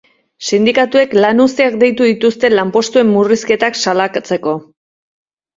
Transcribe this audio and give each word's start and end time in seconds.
Sindikatuek 0.47 1.13
lanuzteak 1.17 1.77
deitu 1.83 2.09
dituzte 2.11 2.51
lanpostuen 2.55 3.13
murrizketak 3.19 3.79
salatzeko. 3.85 4.57